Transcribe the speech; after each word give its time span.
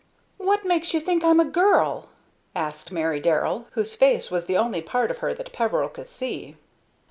"What 0.39 0.65
makes 0.65 0.95
you 0.95 0.99
think 0.99 1.23
I 1.23 1.29
am 1.29 1.39
a 1.39 1.45
girl?" 1.45 2.09
asked 2.55 2.91
Mary 2.91 3.19
Darrell, 3.19 3.67
whose 3.73 3.93
face 3.95 4.31
was 4.31 4.47
the 4.47 4.57
only 4.57 4.81
part 4.81 5.11
of 5.11 5.19
her 5.19 5.31
that 5.35 5.53
Peveril 5.53 5.89
could 5.89 6.09
see. 6.09 6.55